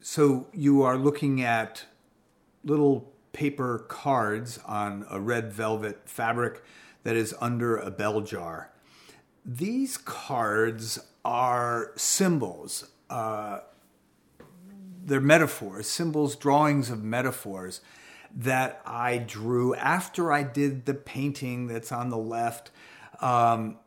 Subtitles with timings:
[0.00, 1.84] so you are looking at
[2.64, 6.62] little paper cards on a red velvet fabric
[7.02, 8.70] that is under a bell jar.
[9.44, 12.90] These cards are symbols.
[13.08, 13.60] Uh,
[15.04, 17.80] they're metaphors, symbols, drawings of metaphors
[18.34, 22.70] that I drew after I did the painting that's on the left.
[23.20, 23.78] Um,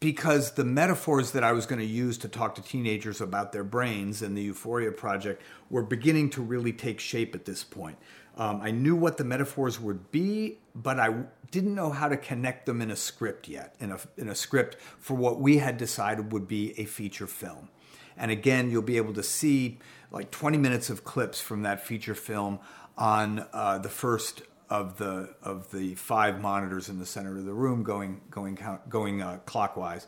[0.00, 3.64] because the metaphors that I was going to use to talk to teenagers about their
[3.64, 7.96] brains and the Euphoria Project were beginning to really take shape at this point.
[8.36, 12.66] Um, I knew what the metaphors would be, but I didn't know how to connect
[12.66, 16.32] them in a script yet, in a, in a script for what we had decided
[16.32, 17.70] would be a feature film.
[18.16, 19.78] And again, you'll be able to see
[20.10, 22.58] like 20 minutes of clips from that feature film
[22.98, 27.52] on uh, the first of the of the five monitors in the center of the
[27.52, 28.58] room going going
[28.88, 30.06] going uh, clockwise.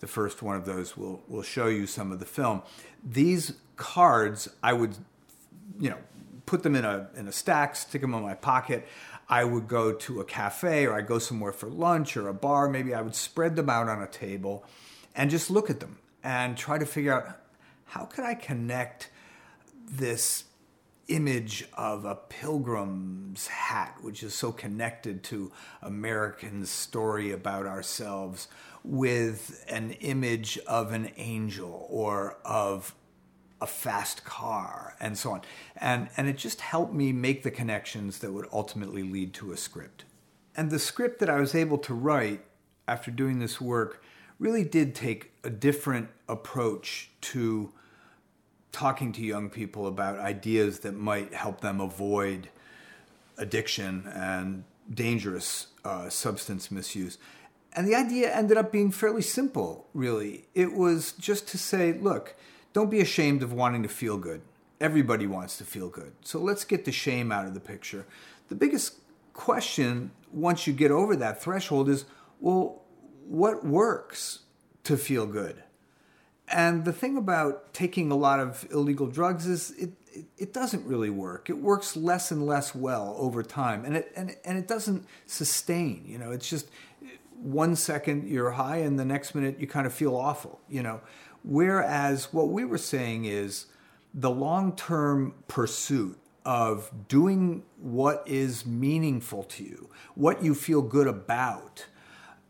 [0.00, 2.62] The first one of those will will show you some of the film.
[3.04, 4.96] These cards, I would,
[5.78, 5.98] you know,
[6.46, 8.86] put them in a in a stack, stick them in my pocket.
[9.28, 12.68] I would go to a cafe or I'd go somewhere for lunch or a bar.
[12.68, 14.64] Maybe I would spread them out on a table
[15.14, 17.38] and just look at them and try to figure out
[17.84, 19.10] how could I connect
[19.90, 20.44] this
[21.08, 25.50] image of a pilgrim's hat, which is so connected to
[25.82, 28.48] American story about ourselves,
[28.84, 32.94] with an image of an angel or of
[33.60, 35.42] a fast car and so on.
[35.76, 39.56] And, and it just helped me make the connections that would ultimately lead to a
[39.56, 40.04] script.
[40.56, 42.44] And the script that I was able to write
[42.86, 44.02] after doing this work
[44.38, 47.72] really did take a different approach to
[48.72, 52.48] talking to young people about ideas that might help them avoid
[53.36, 57.18] addiction and dangerous uh, substance misuse.
[57.72, 60.46] And the idea ended up being fairly simple, really.
[60.54, 62.34] It was just to say, look,
[62.72, 64.42] don't be ashamed of wanting to feel good.
[64.80, 66.12] Everybody wants to feel good.
[66.22, 68.06] So let's get the shame out of the picture.
[68.48, 68.94] The biggest
[69.32, 72.04] question, once you get over that threshold, is
[72.40, 72.82] well,
[73.26, 74.40] what works
[74.84, 75.62] to feel good?
[76.50, 80.84] And the thing about taking a lot of illegal drugs is it, it, it, doesn't
[80.86, 81.50] really work.
[81.50, 83.84] It works less and less well over time.
[83.84, 86.70] And it, and, and it doesn't sustain, you know, it's just
[87.40, 91.00] one second you're high and the next minute you kind of feel awful, you know.
[91.44, 93.66] Whereas what we were saying is
[94.14, 101.06] the long term pursuit of doing what is meaningful to you, what you feel good
[101.06, 101.86] about,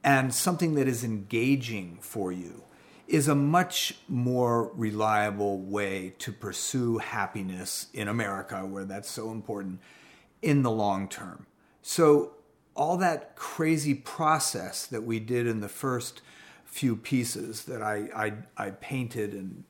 [0.04, 2.62] and something that is engaging for you
[3.08, 9.80] is a much more reliable way to pursue happiness in America, where that's so important,
[10.42, 11.46] in the long term.
[11.82, 12.32] So,
[12.74, 16.20] all that crazy process that we did in the first
[16.64, 19.64] few pieces that I, I, I painted and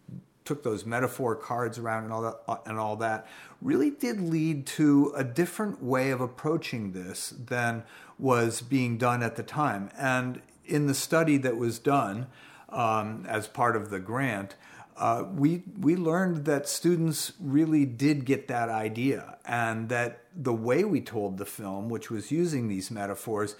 [0.45, 3.27] took those metaphor cards around and all that and all that
[3.63, 7.85] really did lead to a different way of approaching this than
[8.19, 9.91] was being done at the time.
[9.97, 12.27] And in the study that was done,
[12.69, 14.55] um, as part of the grant,
[14.97, 20.85] uh, we we learned that students really did get that idea, and that the way
[20.85, 23.55] we told the film, which was using these metaphors,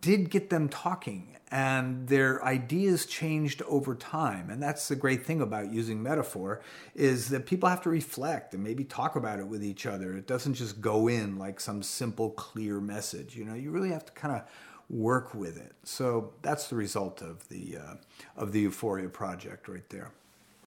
[0.00, 4.50] did get them talking, and their ideas changed over time.
[4.50, 6.60] And that's the great thing about using metaphor
[6.94, 10.16] is that people have to reflect and maybe talk about it with each other.
[10.16, 13.36] It doesn't just go in like some simple, clear message.
[13.36, 14.42] You know, you really have to kind of
[14.88, 15.72] work with it.
[15.84, 17.94] So that's the result of the uh,
[18.36, 20.12] of the Euphoria project right there.